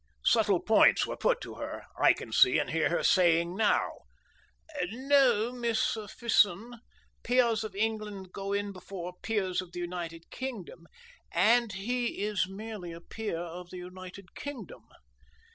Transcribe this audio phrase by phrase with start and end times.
[0.25, 1.83] Subtle points were put to her.
[1.95, 3.99] I can see and hear her saying now,
[4.93, 6.79] "No, Miss Fison,
[7.21, 10.87] peers of England go in before peers of the United Kingdom,
[11.31, 14.87] and he is merely a peer of the United Kingdom."